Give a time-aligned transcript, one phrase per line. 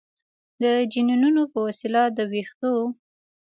[0.61, 2.73] د جینونو په وسیله د ویښتو